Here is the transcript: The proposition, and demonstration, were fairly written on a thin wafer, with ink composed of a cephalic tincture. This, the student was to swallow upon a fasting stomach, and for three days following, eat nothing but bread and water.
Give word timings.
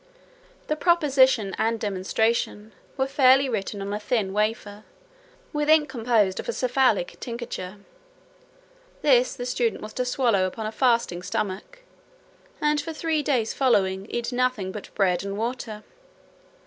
The 0.65 0.75
proposition, 0.75 1.53
and 1.59 1.79
demonstration, 1.79 2.71
were 2.97 3.05
fairly 3.05 3.47
written 3.47 3.83
on 3.83 3.93
a 3.93 3.99
thin 3.99 4.33
wafer, 4.33 4.83
with 5.53 5.69
ink 5.69 5.89
composed 5.89 6.39
of 6.39 6.49
a 6.49 6.53
cephalic 6.53 7.17
tincture. 7.19 7.77
This, 9.03 9.35
the 9.35 9.45
student 9.45 9.83
was 9.83 9.93
to 9.93 10.05
swallow 10.05 10.47
upon 10.47 10.65
a 10.65 10.71
fasting 10.71 11.21
stomach, 11.21 11.83
and 12.59 12.81
for 12.81 12.93
three 12.93 13.21
days 13.21 13.53
following, 13.53 14.07
eat 14.09 14.33
nothing 14.33 14.71
but 14.71 14.89
bread 14.95 15.23
and 15.23 15.37
water. 15.37 15.83